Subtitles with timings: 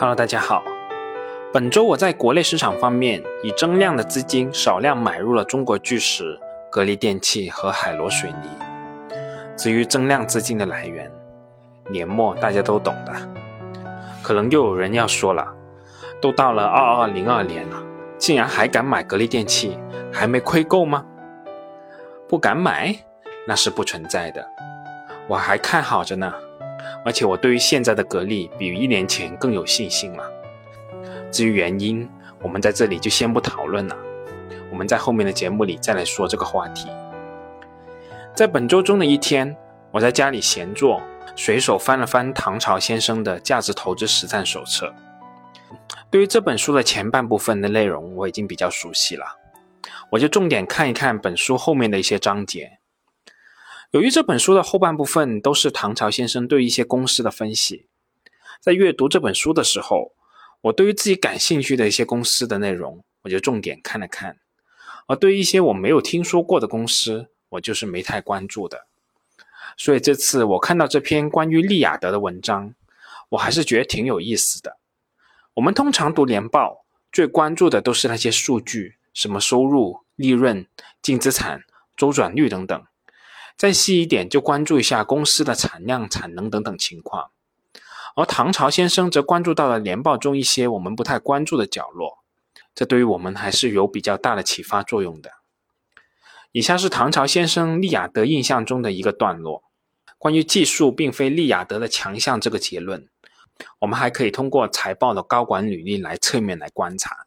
[0.00, 0.64] Hello，大家好。
[1.52, 6.40] 本周我在国内市场方面以增量的资金少量买入了中国巨石、
[6.70, 8.48] 格力电器和海螺水泥。
[9.58, 11.12] 至于增量资金的来源，
[11.90, 13.12] 年末大家都懂的。
[14.22, 15.46] 可能又有人要说了，
[16.18, 17.76] 都到了二二零二年了，
[18.16, 19.78] 竟然还敢买格力电器，
[20.10, 21.04] 还没亏够吗？
[22.26, 22.96] 不敢买，
[23.46, 24.48] 那是不存在的。
[25.28, 26.32] 我还看好着呢。
[27.04, 30.30] 而且我对于现在的格力比一年前更有信心了。
[31.30, 32.08] 至于原因，
[32.42, 33.96] 我们在这里就先不讨论了，
[34.70, 36.88] 我们在后面的节目里再来说这个话题。
[38.34, 39.56] 在本周中的一天，
[39.90, 41.00] 我在家里闲坐，
[41.36, 44.86] 随手翻了翻唐朝先生的《价值投资实战手册》。
[46.10, 49.24] 对于这本书的前半部分的内容，我已经比较熟悉了，
[50.10, 52.79] 我就重点看一看本书后面的一些章节。
[53.90, 57.88] 由于这本书的后半部分都是唐朝先生对一些公司的分析，
[58.60, 60.12] 在阅读这本书的时候，
[60.60, 64.34] 我对于自己感兴趣的一些公司的内容，我就重点看了看；
[65.08, 68.86] 而对于一些我没有听说过的公司，我就是没太关注的。
[69.76, 72.76] 所以这次我看到这篇关于利雅得的文章，
[73.30, 74.76] 我还是觉得挺有意思的。
[75.54, 80.64] 我们通常读年报，最关注的都是那些数据，什么收入、利润、
[81.02, 81.64] 净资产、
[81.96, 82.84] 周转率等等。
[83.60, 87.30] 再细一点，就关注一下公司的产量、产能等等情况。
[88.16, 92.24] 而唐朝先生则关注到了年报中一些我们不太关注的角落，
[92.74, 95.32] 这对于我们还是有比较大的启发作用的。
[96.52, 99.62] 以下是唐朝先生利雅得印象中的一个段落：
[100.16, 103.10] 关于技术并非利雅得的强项这个结论，
[103.80, 107.26] 我们还可以通过财报的高管履历来侧面来观察。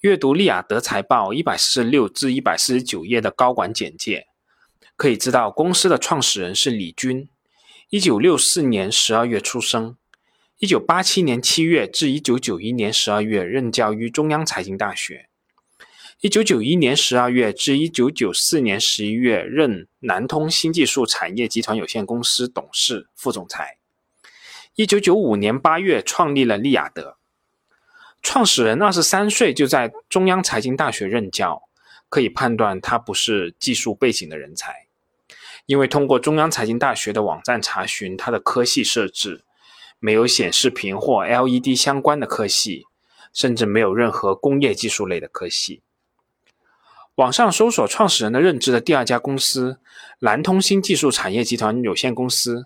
[0.00, 4.26] 阅读利雅得财报一百四十六至一百四十九页的高管简介。
[4.98, 7.28] 可以知道，公司的创始人是李军，
[7.88, 9.96] 一九六四年十二月出生，
[10.58, 15.28] 一九八七年七月至一九九一年十二月任教于中央财经大学，
[16.20, 23.78] 一九九一年十二月至一九九四年十一月任南通新技术产业集团有限公司董事、副总裁，
[24.74, 27.16] 一九九五年八月创立了利雅得。
[28.20, 31.62] 创始人二十三岁就在中央财经大学任教，
[32.08, 34.87] 可以判断他不是技术背景的人才。
[35.68, 39.44] 因为通过中央财经大学的网站查询，它的科系设置
[39.98, 42.86] 没有显示屏或 LED 相关的科系，
[43.34, 45.82] 甚至没有任何工业技术类的科系。
[47.16, 49.78] 网上搜索创始人的任职的第二家公司
[50.18, 52.64] 蓝通新技术产业集团有限公司，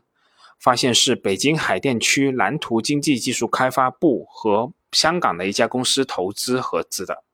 [0.61, 7.25] 发现是北京海淀区蓝图经济技术开发部和香港的一家公司投资合资的，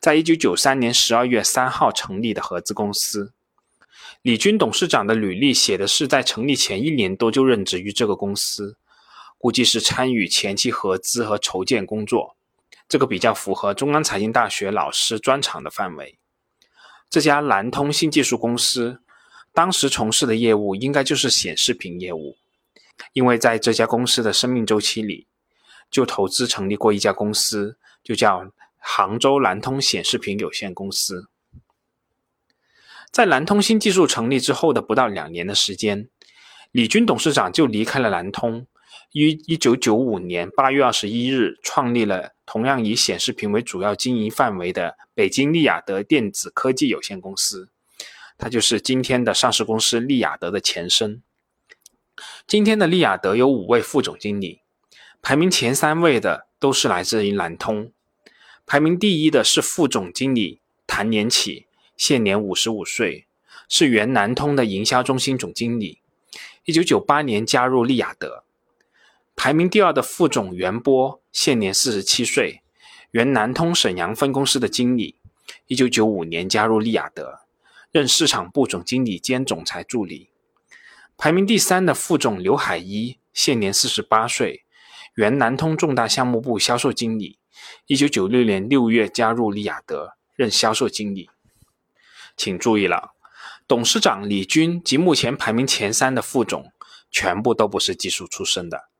[0.00, 3.34] 在一九九三年十二月三号成立的合资公司。
[4.22, 8.76] 李军董事长的履历写的是在成立前一年多就任职于这个公司，
[9.38, 12.36] 估计是参与前期合资和筹建工作，
[12.88, 16.18] 这个比较符合中央财经大学老师专长的范围。
[17.08, 19.00] 这家南通新技术公司
[19.52, 22.36] 当时从事的业务应该就是显示屏业务，
[23.12, 25.28] 因为在这家公司的生命周期里，
[25.88, 31.28] 就投资成立过一家公司，就叫杭州南通显示屏有限公司。
[33.10, 36.08] 在南通新技术成立之后的不到两年的时间，
[36.70, 38.66] 李军董事长就离开了南通，
[39.12, 47.70] 于一九九五年八月二十一日创立了同样以显示屏为主要经营范围的北京利雅得电子科技有限公司，
[48.36, 51.22] 它就是今天的上市公司利雅得的前身。
[52.46, 54.60] 今天的利雅得有五位副总经理，
[55.22, 57.92] 排名前三位的都是来自于南通，
[58.66, 61.65] 排名第一的是副总经理谭年启。
[61.96, 63.26] 现年五十五岁，
[63.68, 66.00] 是原南通的营销中心总经理。
[66.64, 68.44] 一九九八年加入利雅得。
[69.34, 72.62] 排名第二的副总袁波，现年四十七岁，
[73.10, 75.16] 原南通沈阳分公司的经理。
[75.66, 77.40] 一九九五年加入利雅得，
[77.90, 80.30] 任市场部总经理兼总裁助理。
[81.16, 84.64] 排名第三的副总刘海一，现年四十八岁，
[85.14, 87.38] 原南通重大项目部销售经理。
[87.86, 91.30] 一九九六年六月加入利雅得，任销售经理。
[92.36, 93.14] 请注意了，
[93.66, 96.72] 董事长李军及目前排名前三的副总，
[97.10, 98.90] 全部都不是技术出身的。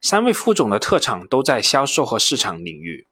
[0.00, 3.06] 三位副总的特长都在销售和市场领域，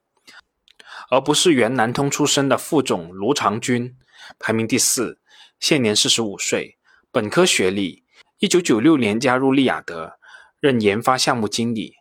[1.11, 3.97] 而不是原南通出身的副总卢长军，
[4.41, 5.21] 排名第四，
[5.61, 6.77] 现年四十五岁，
[7.13, 8.05] 本科学历，
[8.39, 10.19] 一九九六年加入利雅得，
[10.59, 11.95] 任研发项目经理。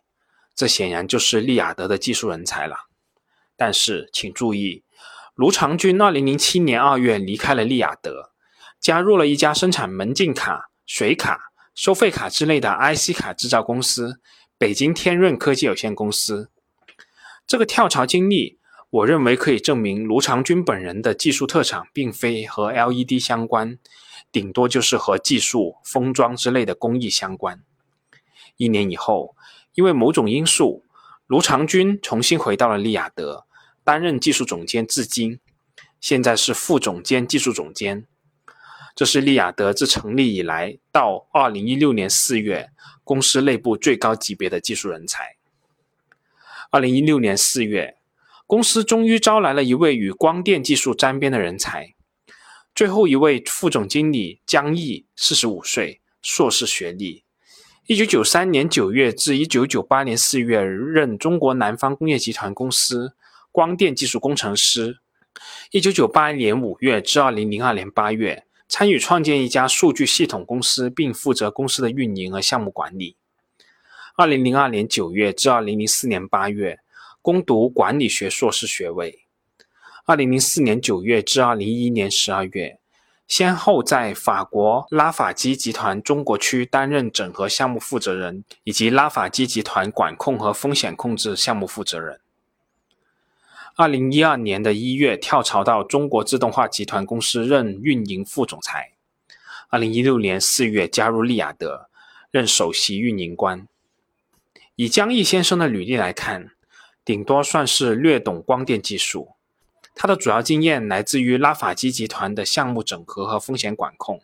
[0.56, 2.76] 这显然就是利雅得的技术人才了。
[3.56, 4.84] 但是，请注意。
[5.40, 8.32] 卢长军二零零七年二月离开了利雅得，
[8.78, 14.20] 加入了一家生产门禁卡、水卡、收费卡之类的 IC 卡制造公司
[14.58, 16.50] 北京天润科技有限公司。
[17.46, 18.58] 这个跳槽经历，
[18.90, 23.78] 我认为可以证明卢长军本人的技术特长并非和 LED 相关，
[24.30, 27.62] 顶多就是和技术、封装之类的工艺相关。
[28.58, 29.34] 一年以后，
[29.72, 30.84] 因为某种因素，
[31.26, 33.46] 卢长军重新回到了利雅得，
[33.90, 35.40] 担任技术总监至今，
[36.00, 38.06] 现在是副总监、技术总监。
[38.94, 42.70] 这是利雅得自成立以来到二零一六年四月，
[43.02, 45.34] 公司内部最高级别的技术人才。
[46.70, 47.96] 二零一六年四月，
[48.46, 51.96] 公司终于招来了一位与光电技术沾边的人才。
[52.72, 57.24] 最后一位副总经理江毅，四十五岁，硕士学历。
[57.88, 63.16] 一九九三年九月至一九九八年四月，任中国南方工业集团公司
[63.52, 64.98] 光电技术工程师。
[65.70, 68.44] 一九九八年五月至二零零二年八月。
[68.72, 73.16] 参与创建一家数据系统公司，并负责公司的运营和项目管理。
[74.14, 76.78] 二零零二年九月至二零零四年八月，
[77.20, 79.24] 攻读管理学硕士学位。
[80.04, 82.78] 二零零四年九月至二零一一年十二月，
[83.26, 92.20] 先后在法国拉法基集团中国区担任整合项目负责人，以及拉法基集团管控和风险控制项目负责人。
[93.80, 98.92] 二零一二年的一月，跳槽到中国自动化集团公司任运营副总裁。
[99.70, 101.88] 二零一六年四月，加入利雅得，
[102.30, 103.66] 任首席运营官。
[104.76, 106.50] 以江毅先生的履历来看，
[107.06, 109.30] 顶多算是略懂光电技术。
[109.94, 114.20] 他的主要经验来自于拉法基集团的项目整合和风险管控，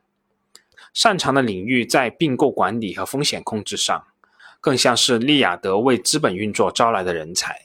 [0.93, 4.05] 擅长的领域在并购管理和风险控制上，
[4.61, 7.63] 更像是利雅得为资本运作招来的人才。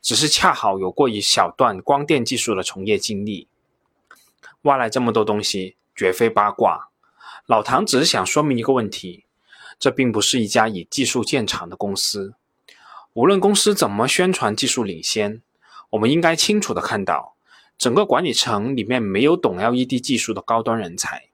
[0.00, 3.48] 只是恰好有过一小段光电技术的从业经历，
[4.62, 6.88] 挖来这么多东西，绝非八卦。
[7.46, 9.24] 老唐只是想说明一个问题：
[9.78, 12.34] 这并不是一家以技术见长的公司。
[13.14, 15.42] 无论公司怎么宣传技术领先，
[15.90, 17.34] 我们应该清楚的看到，
[17.76, 21.24] 整个管理层里面没有懂 LED 技术的高端人才。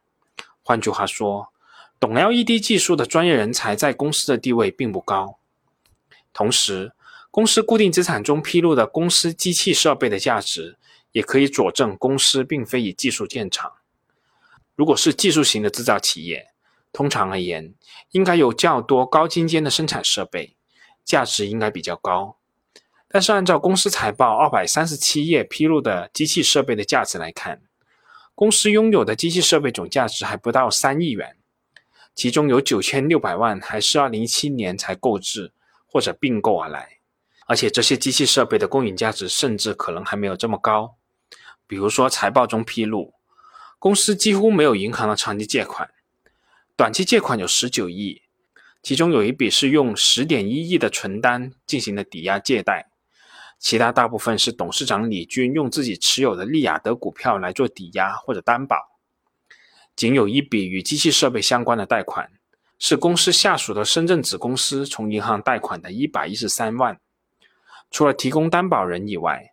[0.62, 1.48] 换句话说，
[2.00, 5.38] 懂 LED 技术的专业人才在公司的地位并不高。
[6.32, 6.92] 同时，
[7.34, 10.78] 公司固定资产中披露的公司机器设备的价值，
[11.10, 13.72] 也可以佐证公司并非以技术见长。
[14.76, 16.52] 如果是技术型的制造企业，
[16.92, 17.74] 通常而言，
[18.12, 20.54] 应该有较多高精尖的生产设备，
[21.04, 22.36] 价值应该比较高。
[23.08, 27.62] 但是按照公司财报二百三十七页披露的机器设备的价值来看，
[28.36, 31.36] 公司拥有的机器设备总价值还不到三亿元，
[32.14, 35.52] 其中有九千六百万还是二零一七年才购置
[35.84, 36.93] 或者并购而来。
[37.46, 40.96] 而且这些机器设备的公允价值甚至可能还没有这么高。
[41.66, 43.14] 比如说，财报中披露，
[43.78, 45.90] 公司几乎没有银行的长期借款，
[46.76, 48.22] 短期借款有十九亿，
[48.82, 52.90] 其中有一笔是用十点一亿的存单进行的抵押借贷，
[53.58, 58.76] 其他大部分是董事长李军用自己持有的利雅得股票来做抵押或者担保。
[59.96, 62.30] 仅有一笔与机器设备相关的贷款，
[62.78, 67.00] 是公司下属的深圳子公司从银行贷款的一百一十三万。
[67.94, 69.52] 除了提供担保人以外，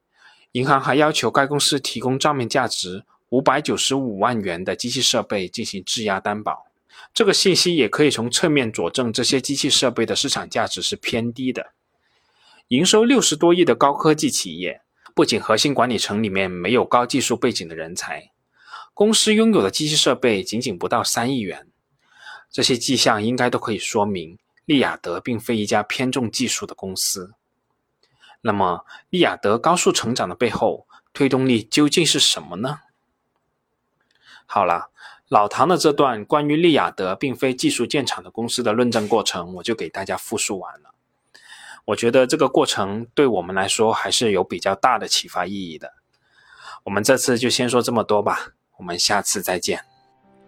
[0.53, 6.65] 银行还要求该公司提供账面价值五百九十五万元的机器设备进行质押担保。
[7.13, 11.73] 这个信息也可以从侧面佐证这些机器设备的市场价值是偏低的。
[12.69, 14.81] 营收六十多亿的高科技企业，
[15.13, 18.31] 不仅核心管理层里面没有高技术背景的人才，
[18.95, 21.67] 公司拥有的机器设备仅仅不到三亿元。
[22.49, 27.35] 这些迹象应该都可以说明，利雅得并非一家偏重技术的公司。
[28.41, 32.79] 那么，利雅得高速成长的背后推动力究竟是什么呢？
[34.45, 34.89] 好了，
[35.27, 40.89] 老唐的这段关于利雅得并非技术建厂的公司的论证过程，我就给大家复述完了。
[41.85, 45.93] 我觉得这个过程对我们来说还是有比较大的启发意义的。
[46.83, 49.83] 我们这次就先说这么多吧，我们下次再见。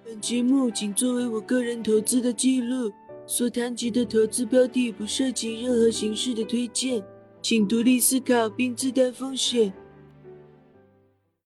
[0.04, 2.92] 本节目仅作为我个人投资的记录，
[3.26, 7.04] 所谈及的投资标的不涉及任何形式的推荐。
[7.44, 9.74] 请独立思考并自担风险。